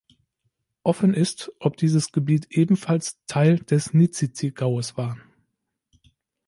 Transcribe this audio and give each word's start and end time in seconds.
Offen 0.81 1.13
ist, 1.13 1.53
ob 1.59 1.77
dieses 1.77 2.11
Gebiet 2.11 2.47
ebenfalls 2.49 3.19
Teil 3.27 3.59
des 3.59 3.93
Nizizi-Gaues 3.93 4.97
war. 4.97 5.15